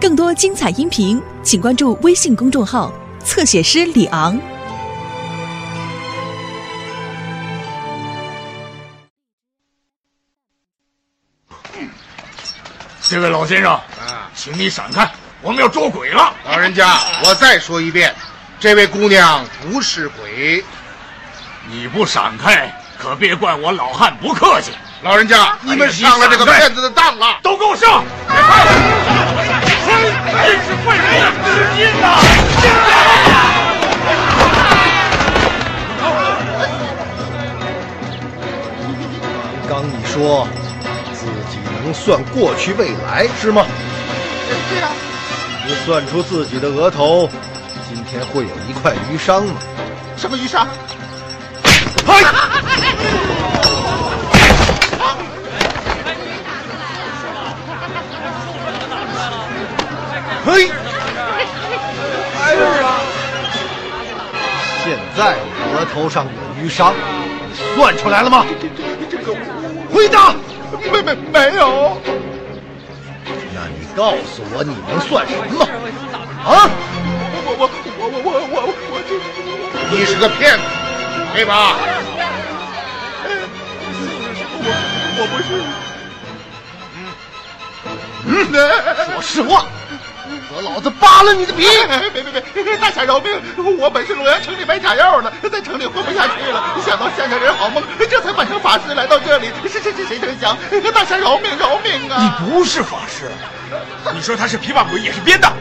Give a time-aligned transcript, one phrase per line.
[0.00, 2.92] 更多精彩音频，请关注微信公众号
[3.24, 4.40] “侧写师李昂”。
[13.02, 15.10] 这位老先生，啊，请你闪开，
[15.42, 16.32] 我们要捉鬼了。
[16.44, 18.14] 老人家，我再说一遍，
[18.60, 20.64] 这位姑娘不是鬼。
[21.68, 24.70] 你不闪开，可别怪我老汉不客气。
[25.02, 27.40] 老人家，你们上了这个骗子的当了。
[27.42, 28.04] 都给我上！
[30.44, 31.32] 真是坏人呀！
[31.44, 32.04] 使劲呐！
[39.68, 40.48] 刚你说
[41.12, 43.66] 自己能算过去未来是吗？
[44.70, 44.88] 对呀，
[45.66, 47.28] 你算出自己的额头
[47.88, 49.54] 今天会有一块鱼伤吗？
[50.16, 50.66] 什么鱼伤？
[60.48, 60.70] 嘿！
[62.40, 62.64] 哎呀！
[64.82, 65.36] 现在
[65.74, 66.30] 额头上有
[66.64, 66.94] 淤伤，
[67.46, 68.46] 你算出来了吗？
[69.10, 69.34] 这个
[69.92, 70.34] 回答！
[70.90, 72.00] 没没没有。
[73.54, 75.62] 那你告诉我你能算什么？
[76.48, 76.70] 啊？
[77.44, 78.56] 我我我我我我
[78.88, 79.10] 我就
[79.94, 80.62] 你是个骗子，
[81.34, 81.76] 对吧？
[84.64, 84.66] 我
[85.18, 85.48] 我不是。
[88.24, 88.32] 嗯，
[89.12, 89.66] 说实话，
[90.48, 91.66] 和老子扒了你的皮！
[92.12, 92.76] 别别别！
[92.78, 93.38] 大侠饶命！
[93.78, 99.50] 我本是洛阳城里卖假药的，在城里混不下去了，想到乡下人好梦，这才扮成法师来到这里。
[99.68, 100.56] 谁谁谁，谁成想，
[100.92, 102.16] 大侠饶命饶命啊！
[102.18, 103.30] 你不是法师，
[104.14, 105.52] 你说他是琵琶鬼也是编的。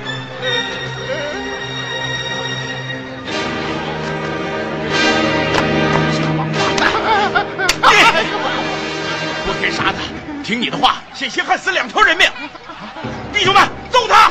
[9.46, 10.00] 不该杀他，
[10.44, 12.30] 听你的话，险些害死两条人命。
[13.34, 13.68] 弟兄们，
[13.98, 14.30] 揍他！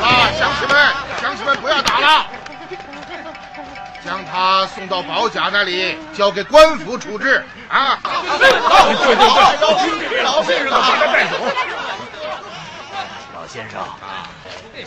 [0.00, 2.26] 好了，乡亲们，乡亲们不要打了，
[4.04, 7.98] 将他送到保甲那里，交给官府处置啊！
[8.38, 9.16] 对对
[10.08, 11.36] 对，老先生把他带走。
[13.34, 13.80] 老先生，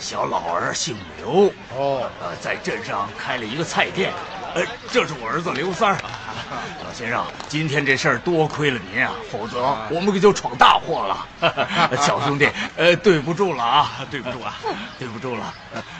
[0.00, 4.12] 小老儿姓刘，哦，呃，在镇上开了一个菜店，
[4.54, 5.98] 呃，这是我儿子刘三儿。
[6.84, 9.60] 老先生，今天这事儿多亏了您啊，否则
[9.90, 11.96] 我们可就闯大祸了。
[12.00, 14.56] 小兄弟，呃，对不住了啊，对不住啊，
[14.98, 15.54] 对不住了。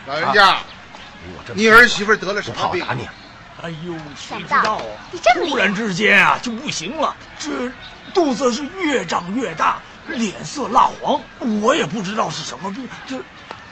[0.07, 0.59] 老人家，
[1.55, 2.85] 你儿媳妇得了什么病？
[2.87, 3.09] 打你！
[3.61, 4.85] 哎呦，谁知大道啊？
[5.11, 7.51] 你这么突然之间啊，就不行了，这
[8.15, 11.21] 肚子是越长越大，脸色蜡黄，
[11.61, 13.17] 我也不知道是什么病，这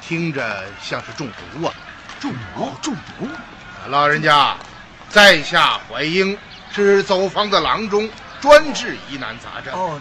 [0.06, 1.74] 听着像是中毒啊！
[2.20, 3.28] 中毒中毒。
[3.88, 4.56] 老人家，
[5.08, 6.38] 在下怀英
[6.72, 8.08] 是走方的郎中，
[8.40, 9.74] 专治疑难杂症。
[9.74, 10.00] 哦，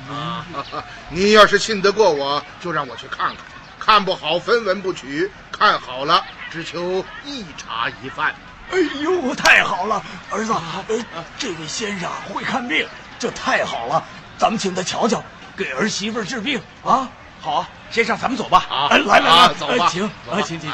[1.10, 3.38] 您 你要是信得过我，就让我去看看，
[3.80, 8.36] 看不好分文不取，看好了只求一茶一饭。
[8.72, 10.54] 哎呦，太好了，儿子，
[10.88, 12.88] 呃，这位先生会看病，
[13.18, 14.04] 这太好了，
[14.38, 15.24] 咱们请他瞧瞧，
[15.58, 17.10] 给儿媳妇治病啊。
[17.46, 18.66] 好啊，先生，咱们走吧。
[18.68, 20.10] 好哎，来来来，啊走吧哎请，
[20.44, 20.72] 请请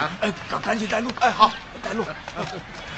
[0.49, 1.11] 赶赶紧带路。
[1.19, 1.51] 哎，好，
[1.83, 2.05] 带路。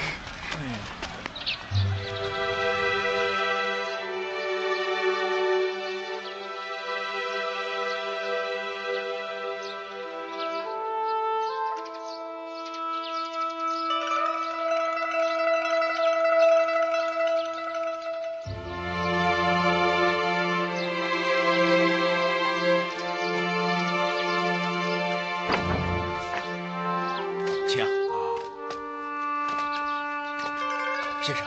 [31.24, 31.42] 先生，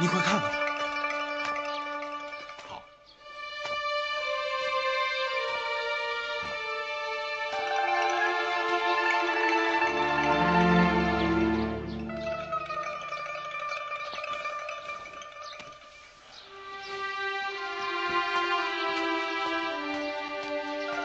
[0.00, 0.50] 你快看看吧。
[2.68, 2.82] 好，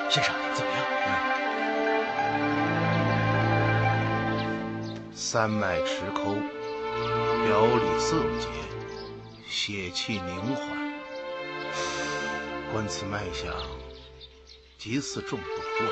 [0.09, 0.81] 先生怎么样？
[5.13, 6.37] 三脉池沟，
[7.97, 8.47] 色结，
[9.47, 10.67] 血气凝缓，
[12.71, 13.53] 观此脉象，
[14.77, 15.45] 即似中毒
[15.83, 15.87] 啊！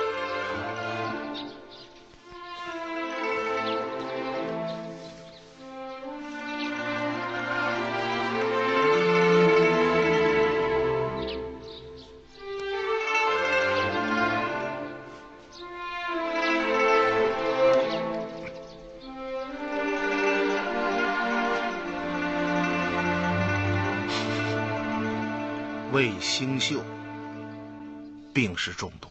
[26.24, 26.82] 星宿，
[28.34, 29.10] 病是中毒，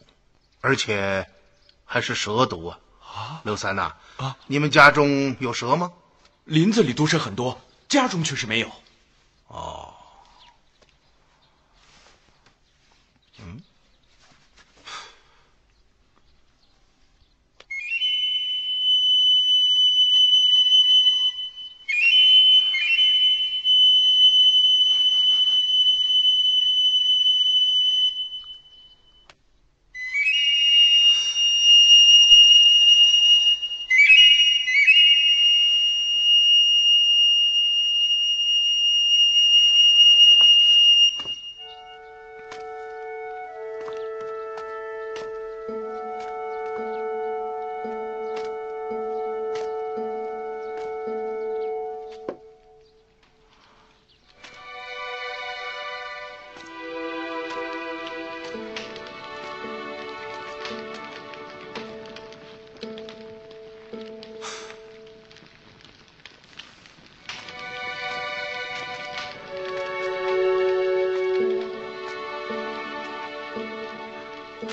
[0.61, 1.29] 而且
[1.85, 2.79] 还是蛇毒啊！
[2.99, 5.91] 啊，刘三呐，啊，你们家中有蛇吗？
[6.43, 8.71] 林子里毒蛇很多，家中却是没有。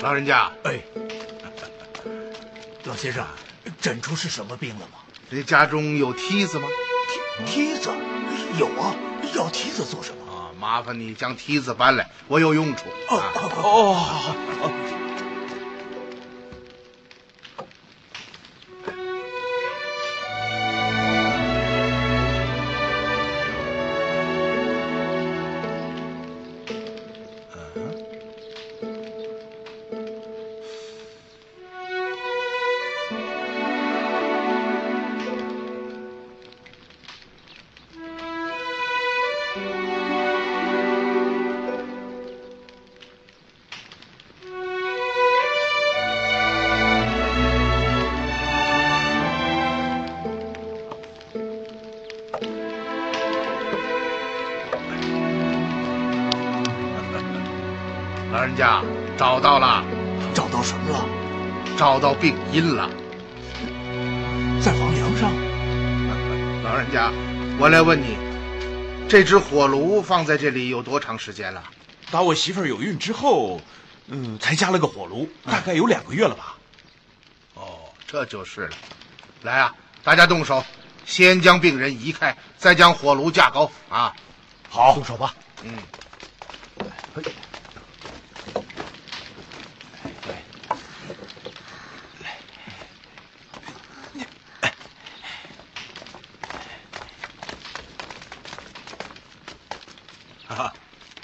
[0.01, 0.79] 老人家，哎，
[2.85, 3.23] 老先生，
[3.79, 4.97] 诊出是什么病了吗？
[5.29, 6.67] 这家中有梯子吗？
[7.45, 7.91] 梯梯子
[8.57, 8.95] 有啊，
[9.35, 10.33] 要梯子做什么？
[10.33, 12.85] 啊，麻烦你将梯子搬来，我有用处。
[13.09, 13.21] 哦
[13.61, 14.35] 哦，好好。
[62.51, 62.89] 到病因了，
[64.61, 65.31] 在房梁上。
[66.63, 67.11] 老人家，
[67.57, 68.17] 我来问你，
[69.07, 71.63] 这只火炉放在这里有多长时间了？
[72.11, 73.61] 打我媳妇儿有孕之后，
[74.07, 76.57] 嗯，才加了个火炉，大概有两个月了吧。
[77.53, 78.75] 哦，这就是了。
[79.43, 80.63] 来啊，大家动手，
[81.05, 84.13] 先将病人移开，再将火炉架高啊。
[84.69, 85.33] 好，动手吧。
[85.63, 85.71] 嗯。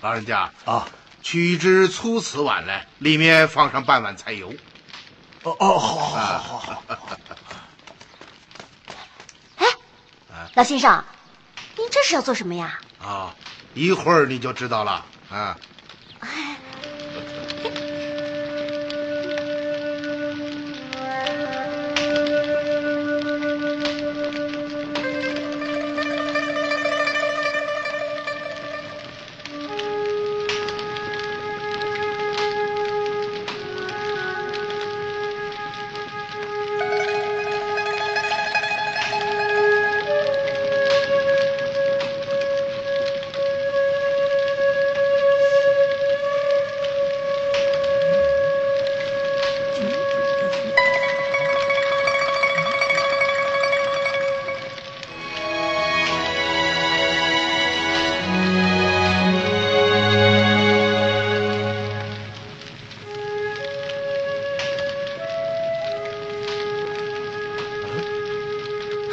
[0.02, 0.88] 老人家啊，
[1.24, 4.54] 取一只粗瓷碗来，里面放上半碗菜油。
[5.44, 6.76] 哦哦，好，好，好，好。
[9.56, 9.66] 好
[10.32, 11.04] 哎，老先生，
[11.76, 12.80] 您这是要做什么呀？
[13.02, 13.34] 啊，
[13.74, 15.58] 一会儿你就知道了啊。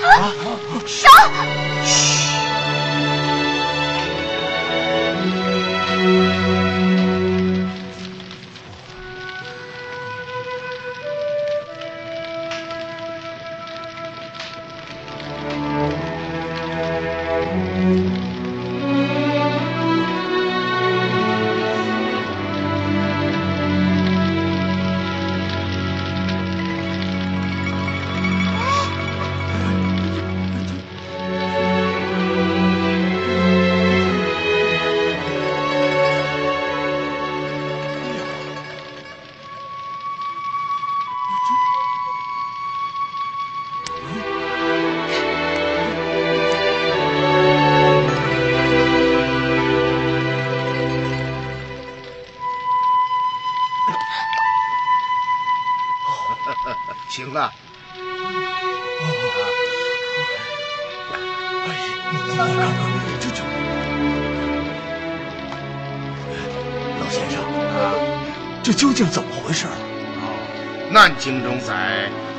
[0.05, 0.33] 啊？
[0.87, 1.09] 手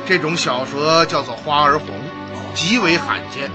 [0.06, 1.88] 这种小蛇叫做花儿红，
[2.54, 3.50] 极为罕见。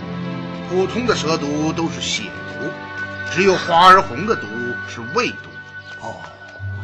[0.70, 2.70] 普通的蛇毒都是血毒，
[3.34, 4.48] 只有花儿红的毒
[4.88, 5.50] 是胃毒。
[6.02, 6.16] 哦，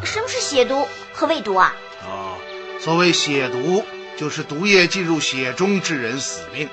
[0.03, 1.75] 什么是血毒和胃毒啊？
[2.01, 2.35] 啊，
[2.79, 3.83] 所谓血毒，
[4.17, 6.67] 就是毒液进入血中致人死命；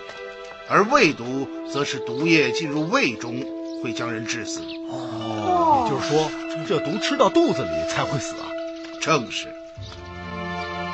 [0.68, 3.44] 而胃毒，则是毒液进入胃中
[3.82, 4.60] 会将人致死。
[4.88, 6.30] 哦，也就是说，
[6.68, 8.46] 这毒吃到肚子里才会死啊？
[9.00, 9.48] 正是。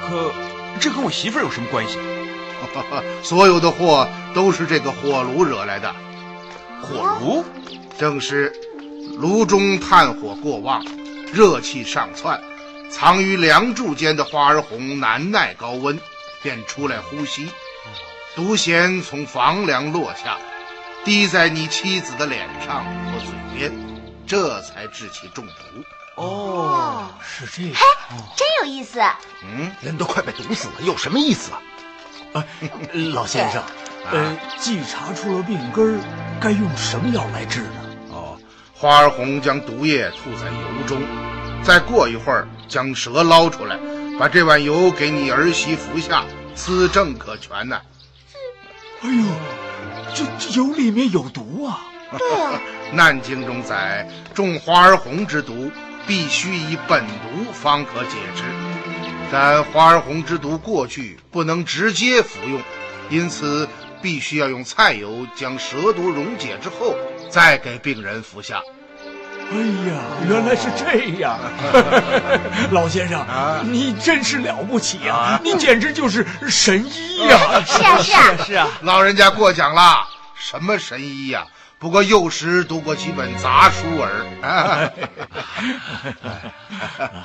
[0.09, 0.33] 可
[0.79, 1.99] 这跟我媳妇儿有什么关系？
[3.25, 5.95] 所有的祸都是这个火炉惹来的。
[6.83, 7.45] 火炉，
[7.99, 8.53] 正是
[9.17, 10.85] 炉中炭火过旺，
[11.33, 12.41] 热气上窜，
[12.91, 15.99] 藏于梁柱间的花儿红难耐高温，
[16.43, 17.49] 便出来呼吸，
[18.35, 20.39] 毒涎从房梁落下，
[21.05, 23.73] 滴在你妻子的脸上和嘴边，
[24.27, 25.85] 这才致其中毒。
[26.21, 29.01] 哦，是这样，嘿，真有意思。
[29.43, 31.59] 嗯，人都快被毒死了，有什么意思啊？
[32.35, 32.47] 哎，
[33.15, 33.63] 老先生，
[34.11, 36.01] 呃，既查出了病根儿，
[36.39, 37.71] 该用什么药来治呢？
[38.11, 38.39] 哦，
[38.75, 41.03] 花儿红将毒液吐在油中，
[41.63, 43.79] 再过一会儿将蛇捞出来，
[44.19, 46.25] 把这碗油给你儿媳服下，
[46.55, 47.81] 此证可全呐、
[49.01, 49.25] 哎呦，
[50.15, 51.87] 这这油里面有毒啊！
[52.19, 52.61] 对啊，
[52.93, 55.71] 难经中载种花儿红之毒，
[56.07, 58.43] 必须以本毒方可解之。
[59.33, 62.61] 但花儿红之毒过去不能直接服用，
[63.09, 63.69] 因此
[64.03, 66.97] 必须要用菜油将蛇毒溶解之后，
[67.31, 68.61] 再给病人服下。
[69.53, 71.37] 哎呀，原来是这样！
[72.71, 73.27] 老先生，
[73.65, 75.41] 你真是了不起啊！
[75.43, 77.61] 你简直就是神医呀！
[77.67, 81.45] 是 啊是啊，是啊，老人家过奖了，什么神医呀、
[81.81, 84.27] 不过幼时读过几本杂书儿。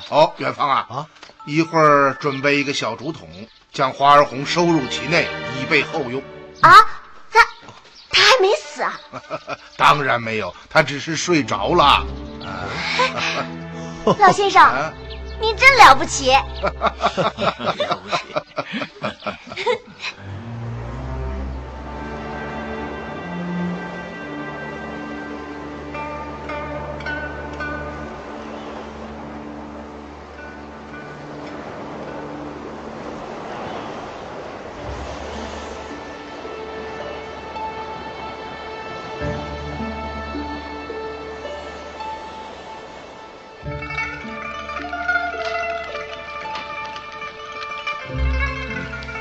[0.00, 1.06] 好，远方啊啊！
[1.44, 3.28] 一会儿准备一个小竹筒，
[3.70, 5.28] 将花儿红收入其内，
[5.60, 6.22] 以备后用。
[6.62, 6.72] 啊，
[7.30, 7.40] 他
[8.10, 8.98] 他还没死啊？
[9.76, 12.02] 当然没有，他只是睡着了。
[14.18, 14.90] 老先生，啊，
[15.38, 16.30] 你真了不起。
[16.30, 18.24] 了不起！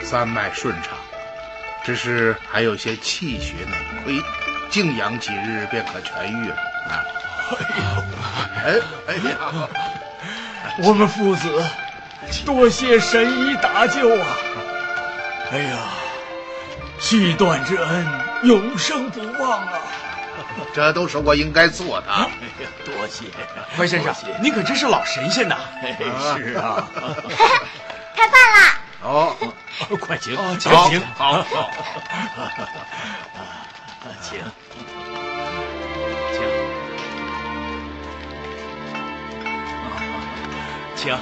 [0.05, 0.97] 三脉顺畅，
[1.83, 4.21] 只是还有些气血内亏，
[4.69, 6.55] 静养几日便可痊愈了。
[6.55, 7.03] 啊，
[8.63, 8.75] 哎
[9.07, 9.67] 哎呀，
[10.83, 11.63] 我们父子
[12.45, 14.27] 多谢神医搭救啊！
[15.51, 15.77] 哎呀，
[16.99, 18.07] 续断之恩
[18.43, 19.79] 永生不忘啊！
[20.73, 22.07] 这都是我应该做的。
[22.11, 22.21] 哎
[22.63, 23.25] 呀，多谢
[23.75, 25.57] 关先生，您可真是老神仙呐！
[26.37, 26.87] 是啊，
[30.01, 31.43] 快请，哦请请，好好。
[31.43, 31.69] 好，
[34.21, 34.39] 请，
[36.33, 36.41] 请，
[40.95, 41.13] 请。
[41.13, 41.17] 啊，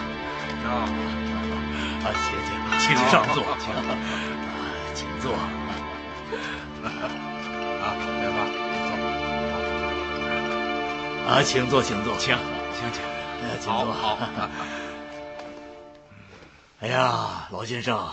[2.24, 3.77] 请，请，请上座，请，啊
[4.93, 5.34] 请坐。
[5.34, 5.38] 啊，
[8.22, 8.38] 远方，
[11.27, 12.38] 啊，请坐，请坐，请，
[12.79, 13.01] 请请，
[13.60, 13.93] 请好坐。
[13.93, 14.17] 好。
[16.79, 18.10] 哎呀，老先生，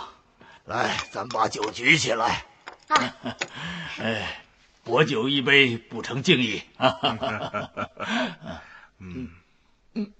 [0.70, 2.44] 来，咱把酒举起来。
[2.86, 3.14] 啊
[3.98, 4.40] 哎，
[4.84, 6.62] 薄酒一杯，不成敬意。
[8.98, 9.28] 嗯
[9.94, 10.12] 嗯，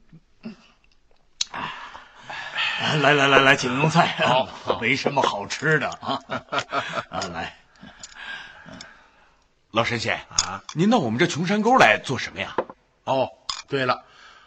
[3.01, 4.09] 来来来来，请用菜。
[4.27, 6.19] 好没什么好吃的啊。
[7.11, 7.57] 啊，来，
[9.71, 12.57] 老神仙啊，您到我们这穷山沟来做什么呀？
[13.05, 13.29] 哦，
[13.69, 14.03] 对了，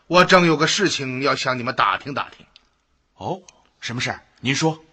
[0.08, 2.46] 我正有个事情要向你们打听打听。
[3.16, 3.42] 哦，
[3.80, 4.20] 什么事儿？
[4.42, 4.84] 您说。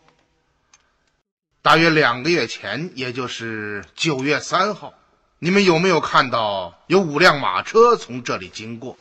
[1.62, 4.95] 大约两个月前，也就是九月三号，
[5.38, 8.97] 你们有没有看到有五辆马车从这里经过？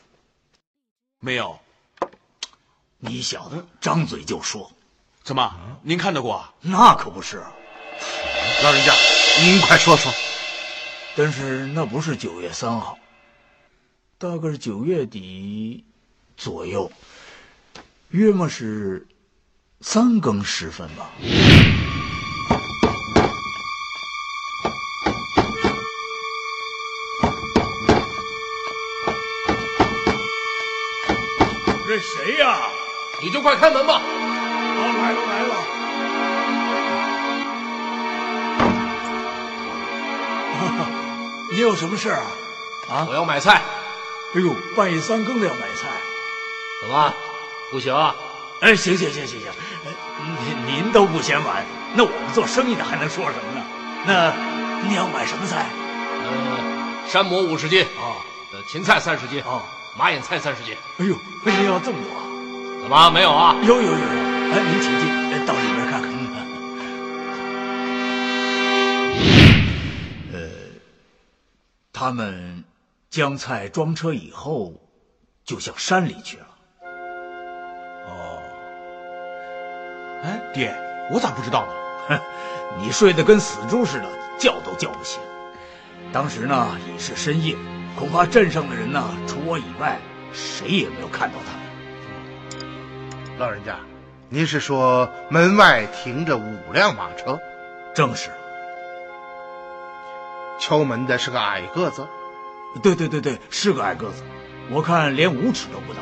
[1.21, 1.57] 没有？
[2.97, 4.69] 你小子张嘴就说，
[5.23, 5.79] 怎么？
[5.83, 6.53] 您看到过啊？
[6.59, 7.41] 那可不是。
[8.61, 8.93] 老人家，
[9.41, 10.11] 您快说说。
[11.15, 12.99] 但是那不是九月三号，
[14.17, 15.85] 大概是九月底
[16.35, 16.91] 左右，
[18.09, 19.07] 约莫是
[19.79, 21.09] 三更时分吧。
[32.29, 32.59] 谁呀？
[33.24, 34.00] 你就快开门吧。
[34.03, 35.55] 哦，来了来了。
[41.50, 42.21] 你有什么事啊？
[42.88, 43.07] 啊？
[43.09, 43.63] 我要买菜。
[44.36, 45.88] 哎呦，半夜三更的要买菜，
[46.81, 47.12] 怎么
[47.71, 48.15] 不行啊？
[48.59, 49.50] 哎，行行行行行，
[50.45, 53.65] 您您都不嫌晚，那我们做生意的还能说什么呢？
[54.05, 54.31] 那
[54.88, 55.65] 你要买什么菜？
[56.24, 56.29] 呃，
[57.07, 58.21] 山蘑五十斤啊，
[58.51, 59.63] 呃，芹菜三十斤啊，
[59.98, 60.74] 马眼菜三十斤。
[61.00, 61.15] 哎呦，
[61.46, 62.10] 为什么要这么多？
[62.81, 63.55] 怎么没有啊？
[63.62, 65.08] 有有有有，哎，您请进，
[65.46, 66.10] 到里边看看。
[70.34, 70.39] 呃，
[71.91, 72.63] 他们
[73.10, 74.74] 将菜装车以后，
[75.43, 76.46] 就向山里去了。
[78.08, 78.41] 哦，
[80.24, 80.74] 哎，爹，
[81.12, 81.74] 我咋不知道呢？
[82.08, 82.17] 哼，
[82.81, 85.19] 你睡得跟死猪似的，叫都叫不醒。
[86.12, 87.55] 当时呢已是深夜，
[87.98, 90.00] 恐怕镇上的人呢，除我以外，
[90.31, 92.67] 谁也没有看到他们。
[93.38, 93.79] 老人家，
[94.29, 97.39] 您是说门外停着五辆马车？
[97.93, 98.29] 正是。
[100.60, 102.08] 敲门的是个矮个子？
[102.84, 104.24] 对对对对，是个矮个子，
[104.69, 106.01] 我看连五尺都不到。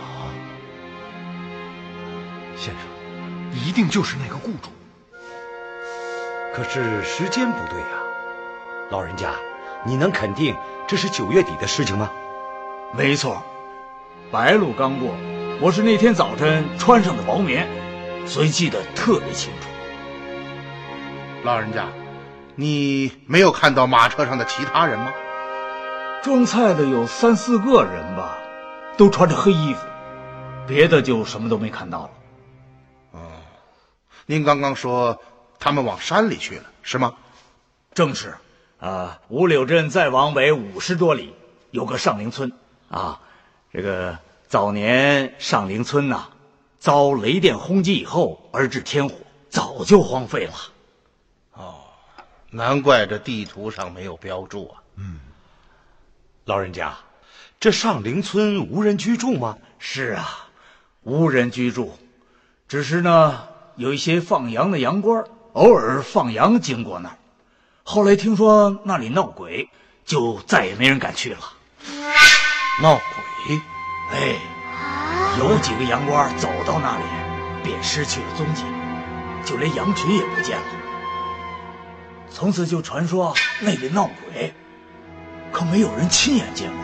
[0.00, 0.32] 啊，
[2.56, 2.82] 先生，
[3.52, 4.70] 一定就是那个雇主。
[6.54, 7.86] 可是时间不对呀，
[8.90, 9.30] 老人家，
[9.86, 10.56] 你能肯定
[10.88, 12.10] 这是九月底的事情吗？
[12.92, 13.40] 没错，
[14.32, 15.14] 白露刚过，
[15.60, 17.68] 我是那天早晨穿上的薄棉，
[18.26, 19.68] 所以记得特别清楚。
[21.44, 21.86] 老人家，
[22.56, 25.12] 你没有看到马车上的其他人吗？
[26.22, 28.36] 装菜的有三四个人吧，
[28.96, 29.86] 都穿着黑衣服，
[30.66, 32.10] 别的就什么都没看到了。
[33.12, 33.20] 哦，
[34.26, 35.20] 您刚刚说
[35.60, 37.14] 他们往山里去了，是吗？
[37.94, 38.34] 正是，
[38.78, 41.34] 啊，五柳镇再往北五十多里
[41.70, 42.52] 有个上林村，
[42.90, 43.20] 啊，
[43.72, 46.28] 这个早年上林村呐、
[46.78, 49.14] 遭雷电轰击以后而致天火，
[49.48, 50.52] 早就荒废了。
[51.54, 51.76] 哦，
[52.50, 54.82] 难怪这地图上没有标注啊。
[54.96, 55.20] 嗯，
[56.44, 56.94] 老人家，
[57.58, 59.56] 这上林村无人居住吗？
[59.78, 60.48] 是啊，
[61.02, 61.96] 无人居住，
[62.68, 67.16] 只是呢，有一些放羊的羊倌偶尔放羊经过那儿。
[67.88, 69.70] 后来听说那里闹鬼，
[70.04, 71.38] 就再也没人敢去了。
[72.82, 73.60] 闹鬼？
[74.10, 74.34] 哎，
[75.38, 77.04] 有几个羊倌走到那里，
[77.62, 78.64] 便失去了踪迹，
[79.44, 80.64] 就连羊群也不见了。
[82.28, 84.52] 从此就传说那里闹鬼，
[85.52, 86.80] 可没有人亲眼见过。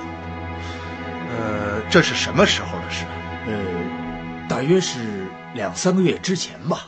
[1.37, 3.05] 呃，这是什么时候的事？
[3.49, 6.87] 呃，大约是两三个月之前吧。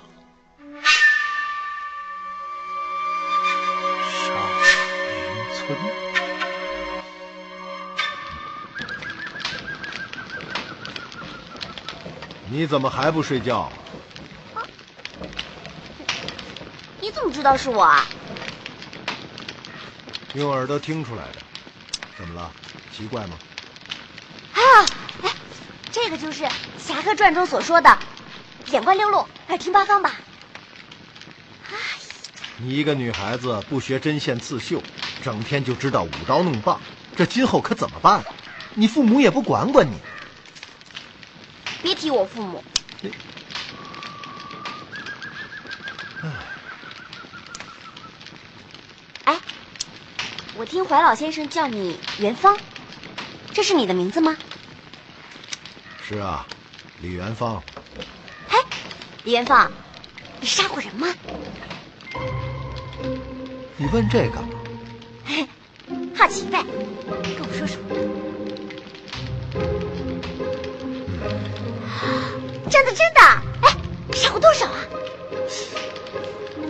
[12.50, 13.70] 你怎么还不睡觉？
[14.54, 14.62] 啊
[17.00, 18.06] 你怎么知道是我啊？
[20.34, 21.38] 用耳朵听出来的。
[22.16, 22.50] 怎么了？
[22.96, 23.36] 奇怪吗？
[24.54, 24.60] 啊，
[25.22, 25.30] 哎，
[25.90, 26.44] 这个就是
[26.78, 27.98] 《侠客传》中所说的
[28.70, 30.12] “眼观六路，耳听八方”吧？
[31.70, 31.76] 哎
[32.58, 34.82] 你一个女孩子不学针线刺绣，
[35.22, 36.80] 整天就知道舞刀弄棒，
[37.16, 38.24] 这今后可怎么办？
[38.74, 39.94] 你父母也不管管你。
[41.84, 42.64] 别提我父母。
[49.24, 49.38] 哎，
[50.56, 52.58] 我听怀老先生叫你元芳，
[53.52, 54.34] 这是你的名字吗？
[56.02, 56.46] 是啊，
[57.02, 57.62] 李元芳。
[58.48, 58.56] 哎，
[59.24, 59.70] 李元芳，
[60.40, 61.06] 你杀过人吗？
[63.76, 64.42] 你问这干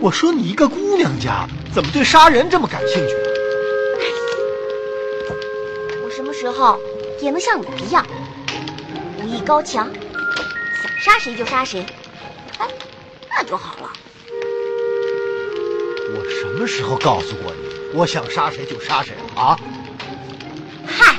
[0.05, 3.25] 我说你一个姑娘家，怎么对杀人这么感兴趣啊？
[6.03, 6.79] 我什么时候
[7.19, 8.05] 也能像你一样，
[9.17, 11.83] 武艺高强，想杀谁就杀谁，
[12.59, 12.67] 哎，
[13.31, 13.91] 那就好了。
[16.13, 19.59] 我什么时候告诉过你，我想杀谁就杀谁了啊？
[20.85, 21.15] 嗨，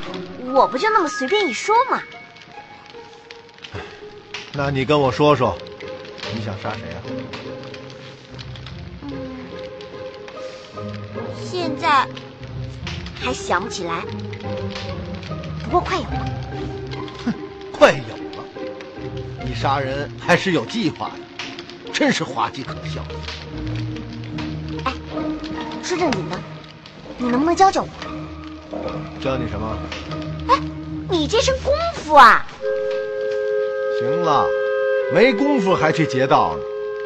[0.55, 2.01] 我不就那么随便一说嘛。
[4.53, 5.59] 那你跟我说说，
[6.33, 7.03] 你想杀谁啊？
[11.48, 12.04] 现在
[13.22, 14.02] 还想不起来，
[15.62, 16.28] 不过快有了。
[17.24, 17.35] 哼，
[17.72, 18.44] 快有了！
[19.44, 23.00] 你杀人还是有计划的，真是滑稽可笑。
[24.85, 24.92] 哎，
[25.85, 26.37] 说正经的，
[27.16, 27.88] 你能不能教教我？
[29.22, 29.78] 教你什么？
[30.48, 30.61] 哎，
[31.09, 32.44] 你这身功夫啊！
[34.00, 34.48] 行了，
[35.14, 36.62] 没功夫还去劫道呢，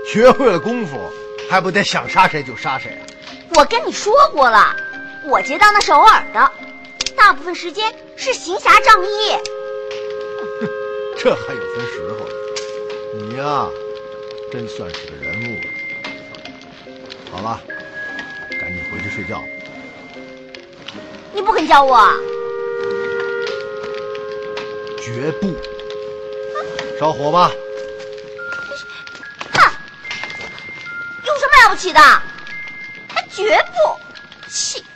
[0.06, 0.98] 学会了功夫，
[1.50, 3.04] 还不得想杀谁就杀谁啊？
[3.56, 4.74] 我跟你说过了，
[5.26, 6.50] 我劫道那是偶尔的，
[7.16, 9.36] 大部分时间是行侠仗义。
[11.18, 12.32] 这还有分时候的，
[13.18, 13.68] 你呀，
[14.50, 15.66] 真算是个人物了。
[17.32, 17.60] 好了，
[18.60, 19.42] 赶紧回去睡觉。
[21.32, 22.08] 你不肯教我，
[25.02, 25.54] 绝不！
[26.98, 27.50] 烧火吧。
[29.52, 29.72] 哼，
[31.26, 32.00] 有什么了不起的？
[33.40, 34.50] 绝不！
[34.50, 34.89] 气！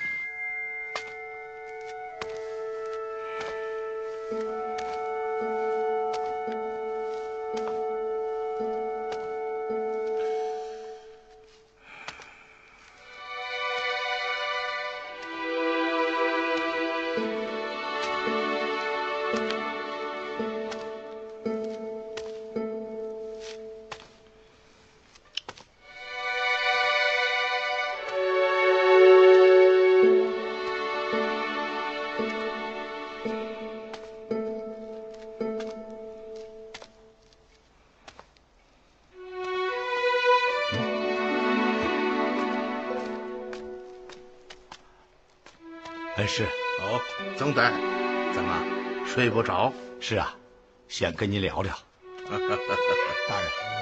[49.44, 49.72] 着？
[50.00, 50.34] 是啊，
[50.88, 51.78] 想跟您聊聊。
[52.26, 52.48] 大人，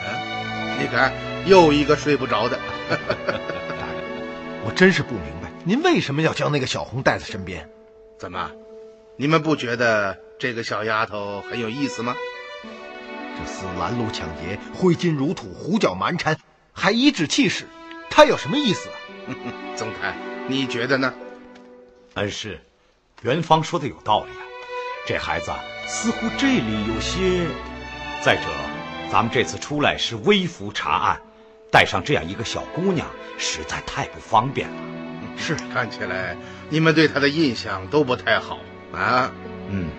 [0.05, 1.13] 嗯，你看
[1.47, 2.59] 又一个睡不着的。
[2.91, 7.69] 大人，我真是不明白，您为什么要将那个小红带在身边？
[8.19, 8.51] 怎么，
[9.17, 12.17] 你们不觉得这个小丫头很有意思吗？
[13.39, 16.37] 这厮拦路抢劫，挥金如土，胡搅蛮缠，
[16.73, 17.65] 还颐指气使，
[18.11, 18.97] 她有什么意思啊？
[19.77, 20.17] 曾太，
[20.49, 21.15] 你觉得呢？
[22.15, 22.61] 恩师，
[23.23, 24.43] 元芳说的有道理啊，
[25.07, 25.51] 这孩子
[25.87, 27.47] 似乎这里有些。
[28.25, 28.43] 再者，
[29.11, 31.21] 咱们这次出来是微服查案，
[31.73, 34.77] 带上这样一个小姑娘，实在太不方便了。
[35.37, 36.37] 是，看起来
[36.69, 38.61] 你们对她的印象都不太好
[38.93, 39.33] 啊。
[39.69, 39.91] 嗯，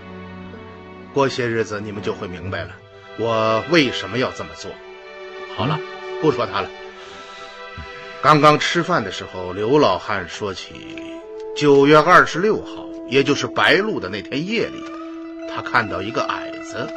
[1.12, 2.70] 过些日子你们就会明白了，
[3.18, 4.70] 我为什么要这么做。
[5.54, 5.78] 好了，
[6.22, 6.70] 不说她了。
[8.22, 10.96] 刚刚吃饭的时候，刘老汉说起
[11.54, 14.82] 九月二十六号，也就是白露的那天夜里，
[15.54, 16.88] 他看到一个矮子。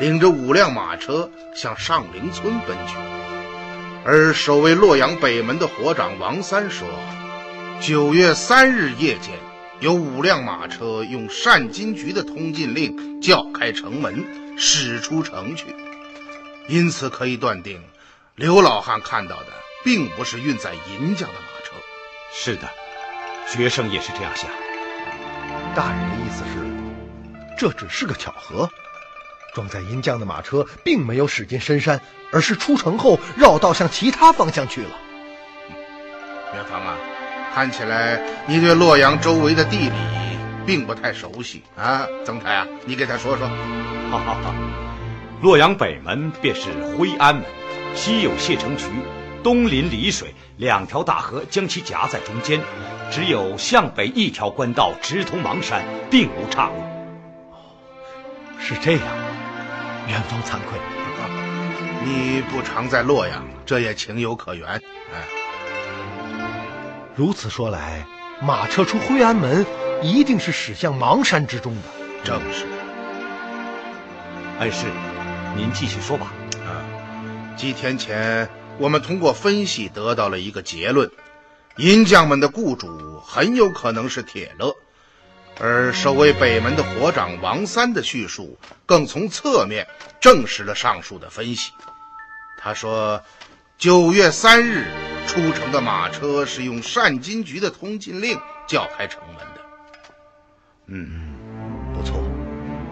[0.00, 2.96] 领着五辆马车向上林村奔去，
[4.04, 6.88] 而守卫洛阳北门的火长王三说，
[7.80, 9.38] 九月三日夜间，
[9.78, 14.24] 有五辆马车用单金局的通禁令叫开城门，
[14.58, 15.66] 驶出城去。
[16.66, 17.80] 因此可以断定，
[18.34, 19.46] 刘老汉看到的
[19.84, 21.76] 并不是运载银匠的马车。
[22.32, 22.68] 是的，
[23.46, 24.50] 学生也是这样想。
[25.74, 28.68] 大人的意思是，这只是个巧合。
[29.54, 32.00] 装载银匠的马车并没有驶进深山，
[32.32, 34.90] 而是出城后绕道向其他方向去了。
[36.54, 36.96] 元芳啊，
[37.54, 39.92] 看起来你对洛阳周围的地理
[40.66, 42.06] 并不太熟悉啊。
[42.24, 43.48] 曾太啊，你给他说说。
[44.10, 44.54] 好好好，
[45.42, 47.44] 洛阳北门便是徽安门，
[47.94, 48.86] 西有谢城渠，
[49.44, 52.58] 东临澧水，两条大河将其夹在中间，
[53.10, 56.74] 只有向北一条官道直通邙山，并无岔路。
[58.58, 59.02] 是这样。
[60.08, 60.78] 元芳惭愧，
[62.04, 64.66] 你不常在洛阳，这也情有可原。
[64.66, 64.80] 哎，
[67.14, 68.06] 如此说来，
[68.40, 69.66] 马车出徽安门，
[70.02, 71.82] 一定是驶向邙山之中的。
[72.24, 72.64] 正是。
[74.60, 74.86] 恩师，
[75.54, 76.32] 您继续说吧。
[76.66, 76.80] 啊，
[77.56, 81.10] 几天前我们通过分析得到了一个结论：
[81.76, 84.74] 银匠们的雇主很有可能是铁勒。
[85.60, 89.86] 而守卫北门的火长王三的叙述，更从侧面
[90.20, 91.70] 证实了上述的分析。
[92.58, 93.22] 他说，
[93.78, 94.88] 九月三日
[95.28, 99.60] 出城的马车是用单金局的通禁令叫开城门的。
[100.86, 101.36] 嗯，
[101.94, 102.20] 不错，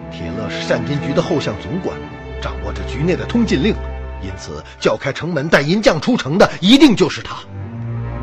[0.09, 1.97] 铁勒是单金局的后巷总管，
[2.41, 3.75] 掌握着局内的通禁令，
[4.23, 7.35] 因此叫开城门带银匠出城的一定就是他。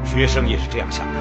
[0.04, 1.20] 学生也是这样想的。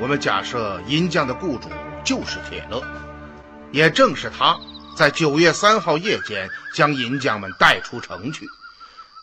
[0.00, 1.68] 我们假设银匠的雇主
[2.04, 2.82] 就是铁勒，
[3.72, 4.58] 也正是他
[4.96, 8.46] 在九月三号夜间将银匠们带出城去。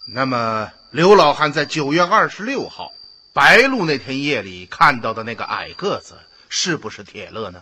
[0.07, 2.91] 那么，刘老汉在九月二十六号
[3.33, 6.15] 白露那天夜里看到的那个矮个子，
[6.47, 7.61] 是不是铁勒呢？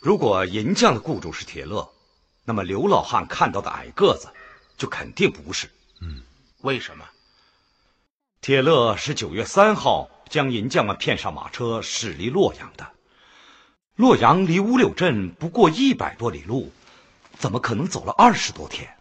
[0.00, 1.86] 如果银匠的雇主是铁勒，
[2.44, 4.28] 那么刘老汉看到的矮个子，
[4.78, 5.70] 就肯定不是。
[6.00, 6.22] 嗯，
[6.62, 7.04] 为什么？
[8.40, 12.90] 铁勒是九月三号将银匠们骗上马车驶离洛阳的。
[13.94, 16.72] 洛阳离乌柳镇不过一百多里路，
[17.36, 18.96] 怎么可能走了二十多天？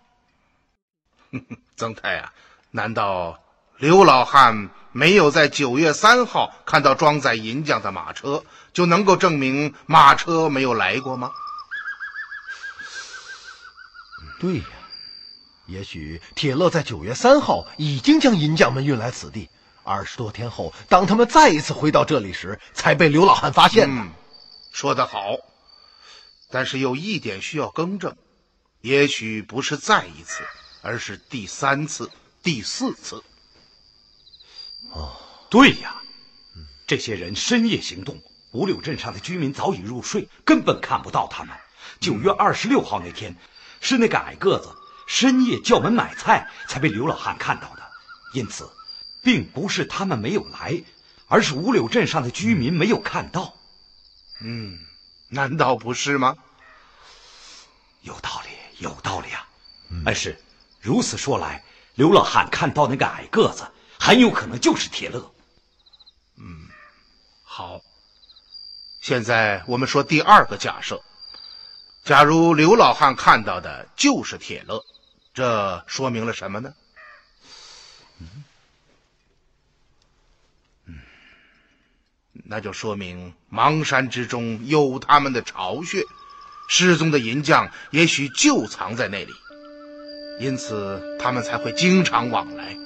[1.78, 2.34] 曾太啊，
[2.72, 3.40] 难道
[3.80, 11.32] 刘老汉没有在九月三号看到装载银匠的马车，就能够证明马车没有来过吗？
[14.38, 14.66] 对呀，
[15.66, 19.50] 也许铁勒在九月三号已经将银匠们运来此地，
[19.86, 24.02] 二十多天后，当他们再一次回到这里时，才被刘老汉发现的。
[24.02, 24.12] 嗯，
[24.74, 25.38] 说得好，
[26.52, 28.14] 但是有一点需要更正，
[28.82, 30.44] 也许不是再一次，
[30.82, 32.10] 而是第三次、
[32.44, 33.24] 第四次。
[35.50, 35.96] 对呀，
[36.86, 41.56] 这些人深夜行动，五柳镇上的居民早已入睡，根本看不到他们。
[42.00, 43.36] 九月二十六号那天，
[43.82, 44.76] 是那个矮个子
[45.08, 47.82] 深夜叫门买菜，才被刘老汉看到的。
[48.34, 48.70] 因此，
[49.24, 50.84] 并不是他们没有来，
[51.28, 53.56] 而是五柳镇上的居民没有看到。
[54.42, 54.80] 嗯，
[55.30, 56.36] 难道不是吗？
[58.02, 58.50] 有道理，
[58.84, 59.50] 有道理啊！
[60.06, 60.40] 但是
[60.80, 61.64] 如此说来，
[61.96, 63.68] 刘老汉看到那个矮个子，
[64.00, 65.32] 很有可能就是铁勒。
[66.38, 66.68] 嗯
[67.44, 67.82] 好，
[69.02, 71.04] 现在我们说第二个假设：
[72.06, 74.84] 假如刘老汉看到的就是铁勒，
[75.34, 76.74] 这说明了什么呢？
[80.86, 81.02] 嗯，
[82.32, 86.04] 那就说明邙山之中有他们的巢穴，
[86.70, 89.34] 失踪的银匠也许就藏在那里，
[90.40, 92.78] 因此他们才会经常往来。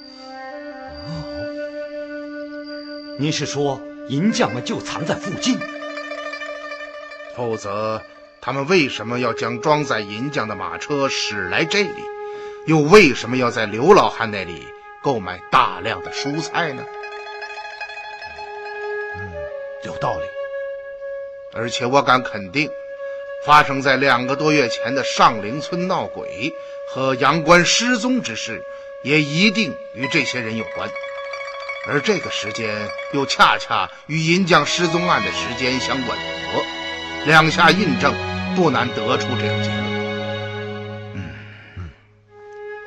[3.16, 5.56] 您是说银匠们就藏在附近？
[7.36, 8.02] 否则，
[8.40, 12.02] 他们为什么要将装载银匠的马车驶来这里？
[12.66, 14.66] 又为什么要在刘老汉那里
[15.02, 16.84] 购买大量的蔬菜呢？
[19.84, 20.24] 有道理。
[21.52, 22.68] 而且我敢肯定，
[23.46, 26.52] 发生在两个多月前的上林村闹鬼
[26.88, 28.60] 和杨关失踪之事，
[29.04, 30.90] 也一定与这些人有关。
[31.86, 36.16] 而这个时间又恰恰与银匠失踪案的时间相吻合，
[37.26, 38.14] 两下印证，
[38.56, 39.84] 不难得出这个结论。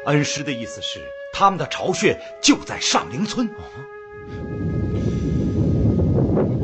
[0.05, 0.99] 恩师的意思是，
[1.33, 3.47] 他们的巢穴就在上林村。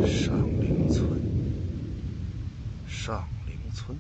[0.08, 1.06] 上林村，
[2.88, 3.96] 上林村，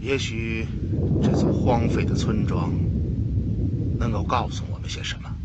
[0.00, 0.66] 也许
[1.22, 2.72] 这座荒废的村庄
[3.98, 5.35] 能够告诉我们些什么。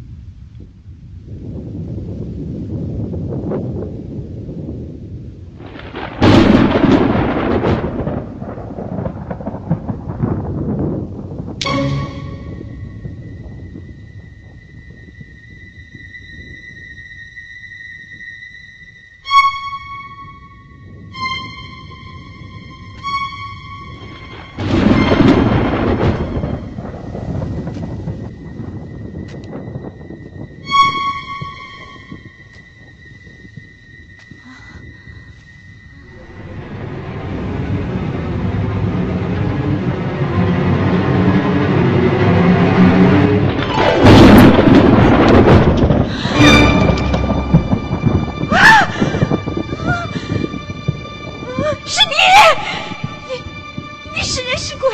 [51.86, 52.16] 是你，
[53.28, 53.44] 你
[54.16, 54.90] 你是人是鬼？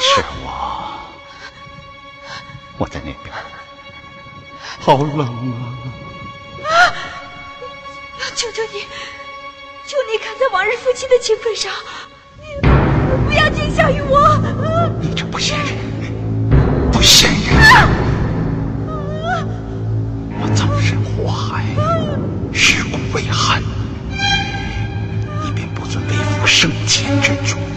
[0.00, 1.00] 是我，
[2.78, 3.34] 我在那边，
[4.80, 5.26] 好冷
[6.64, 6.70] 啊！
[6.70, 6.92] 啊
[8.34, 8.86] 求求你，
[9.86, 11.72] 求你看在往日夫妻的情分上，
[12.40, 12.60] 你
[13.26, 14.38] 不要惊吓于我。
[15.00, 15.60] 你这不是人，
[27.08, 27.67] 生前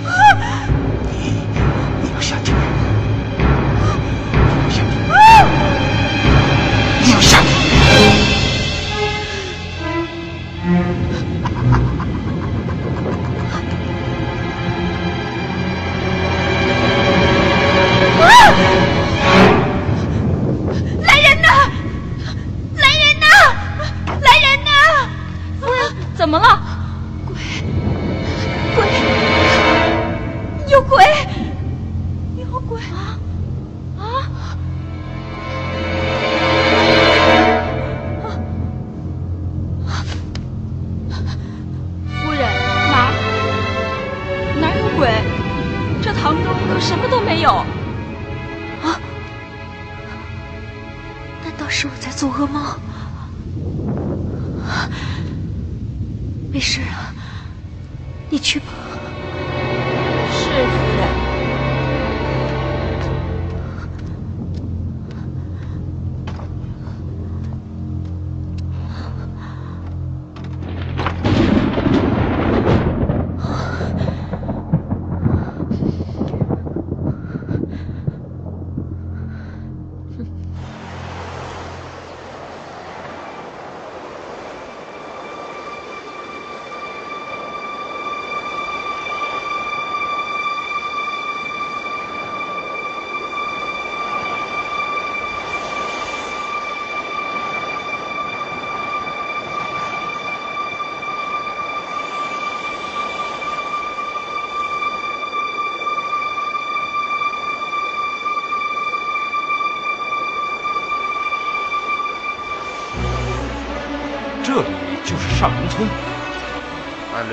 [45.01, 45.09] 鬼？
[46.03, 47.55] 这堂中可什么都没有。
[48.83, 49.01] 啊
[51.43, 52.79] 难道是我在做噩梦？
[56.53, 57.11] 没事啊，
[58.29, 58.65] 你去吧。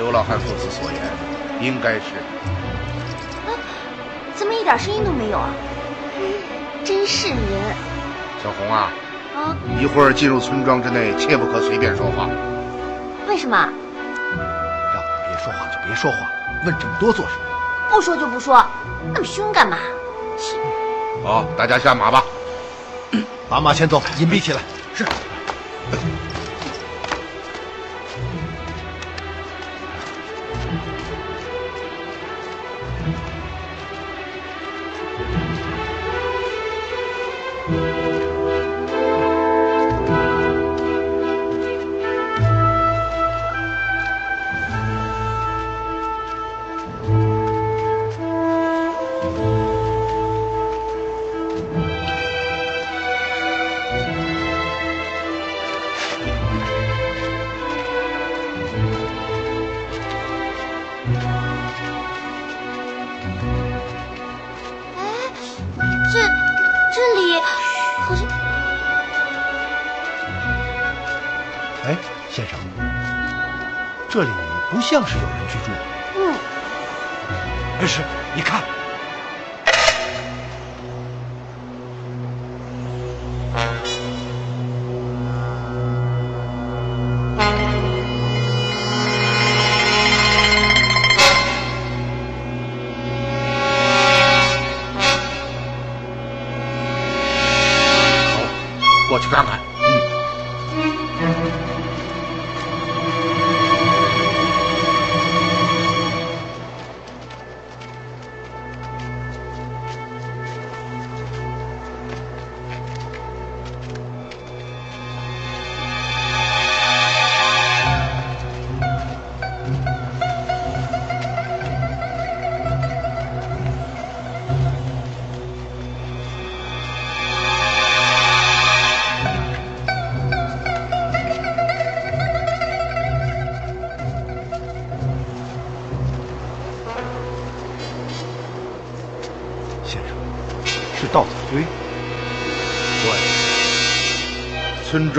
[0.09, 0.99] 刘老汉父子所言，
[1.61, 2.01] 应该是。
[4.33, 5.49] 怎么一点声音都没有啊？
[6.83, 7.37] 真是您。
[8.43, 8.89] 小红啊，
[9.35, 9.55] 啊？
[9.79, 12.27] 一会儿进入村庄之内，切不可随便说话。
[13.27, 13.55] 为什么？
[13.55, 16.17] 让我别说话就别说话，
[16.65, 17.41] 问这么多做什么？
[17.91, 18.65] 不说就不说，
[19.13, 19.77] 那么凶干嘛？
[21.23, 22.23] 好，大家下马吧。
[23.47, 24.61] 把马牵走，隐蔽起来。
[24.95, 25.05] 是。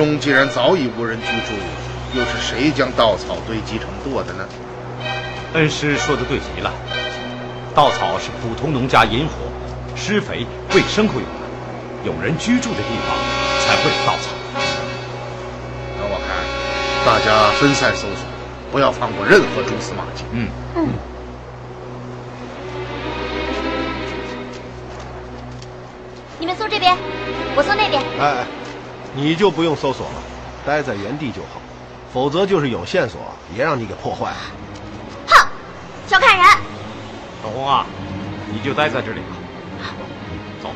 [0.01, 1.53] 中既然早已无人居住，
[2.19, 4.49] 又是谁将稻草堆积成垛的呢？
[5.53, 6.73] 恩师说的对极了，
[7.75, 9.35] 稻草是普通农家引火、
[9.95, 13.15] 施肥、喂牲口用的，有人居住的地方
[13.61, 14.31] 才会有稻草。
[15.99, 16.33] 那我看，
[17.05, 18.25] 大家分散搜索，
[18.73, 20.25] 不要放过任何蛛丝马迹。
[20.33, 20.89] 嗯嗯。
[26.39, 26.97] 你们搜这边，
[27.55, 28.03] 我搜那边。
[28.19, 28.47] 哎，
[29.15, 30.23] 你就不用搜索了，
[30.65, 31.61] 待在原地就好，
[32.13, 33.21] 否则就是有线索
[33.57, 34.37] 也让你给破坏了。
[35.27, 35.49] 哼，
[36.07, 36.47] 小看人！
[37.43, 37.87] 小红啊，
[38.53, 39.37] 你就待在这里吧。
[40.63, 40.71] 走。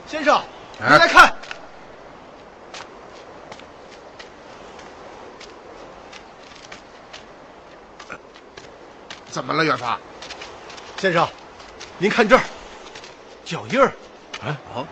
[0.07, 0.43] 先生，
[0.79, 1.35] 您来看，
[9.31, 9.99] 怎么了，远发？
[10.99, 11.27] 先生，
[11.97, 12.43] 您看这儿，
[13.45, 13.91] 脚印儿。
[14.45, 14.87] 哎，好。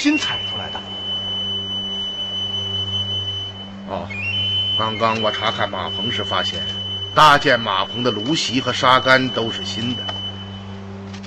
[0.00, 0.80] 新采出来的。
[3.86, 4.08] 哦，
[4.78, 6.58] 刚刚我查看马棚时发现，
[7.14, 10.02] 搭建马棚的芦席和沙杆都是新的，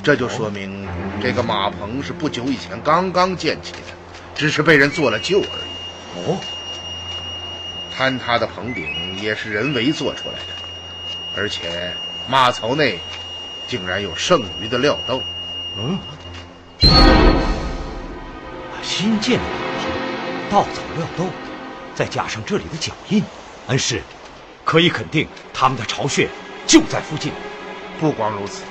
[0.02, 0.88] 这就说明
[1.22, 3.90] 这个马棚是不久以前刚刚建起的，
[4.34, 6.26] 只是被人做了旧而已。
[6.26, 6.40] 哦，
[7.96, 11.94] 坍塌的棚顶也是人为做出来的，而且
[12.28, 12.98] 马槽内
[13.68, 15.22] 竟然有剩余的料豆。
[15.78, 16.00] 嗯，
[19.04, 19.50] 新建的马
[19.82, 19.92] 棚，
[20.50, 21.26] 稻草料豆，
[21.94, 23.22] 再加上这里的脚印，
[23.68, 24.02] 恩师，
[24.64, 26.30] 可以肯定他们的巢穴
[26.66, 27.34] 就在附近。
[28.00, 28.64] 不光如此，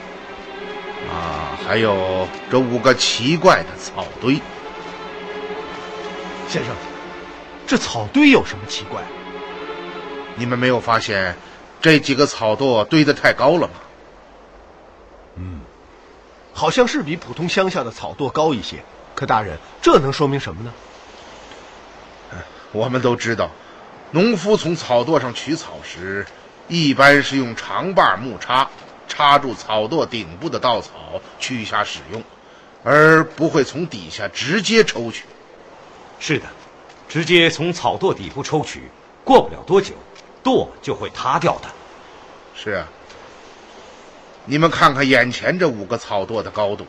[1.10, 4.40] 啊，还有这五个奇怪的草堆。
[6.48, 6.74] 先生，
[7.66, 9.02] 这草堆有什么奇怪？
[10.34, 11.36] 你们没有发现
[11.78, 13.74] 这几个草垛堆得太高了吗？
[15.36, 15.60] 嗯
[16.54, 18.82] 好像是比普通乡下的草垛高一些。
[19.14, 20.72] 可大人，这能说明什么呢？
[22.72, 23.50] 我们都知道，
[24.12, 26.26] 农夫从草垛上取草时，
[26.68, 28.66] 一般是用长把木叉
[29.06, 32.22] 插住草垛顶部的稻草取下使用，
[32.82, 35.24] 而不会从底下直接抽取。
[36.18, 36.46] 是的，
[37.08, 38.90] 直接从草垛底部抽取，
[39.22, 39.94] 过不了多久，
[40.42, 41.68] 垛就会塌掉的。
[42.54, 42.88] 是啊，
[44.46, 46.86] 你们看看眼前这五个草垛的高度，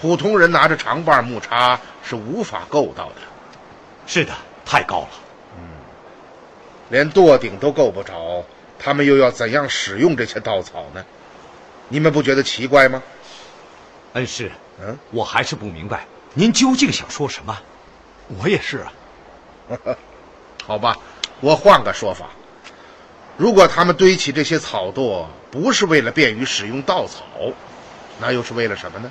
[0.00, 3.16] 普通人拿着长把木叉是无法够到的，
[4.06, 4.32] 是的，
[4.64, 5.08] 太高了。
[5.58, 5.62] 嗯
[6.88, 8.44] 连垛顶都够不着，
[8.78, 11.04] 他们又要怎样使用这些稻草呢？
[11.88, 13.02] 你们不觉得奇怪吗？
[14.14, 17.56] 恩师，嗯，我还是不明白，您究竟想说什么？
[18.40, 18.92] 我也是啊。
[20.66, 20.96] 好吧，
[21.40, 22.26] 我换个说法。
[23.36, 27.22] 如果他们堆起这些草垛不是为了便于使用稻草，
[28.18, 29.10] 那又是为了什么呢？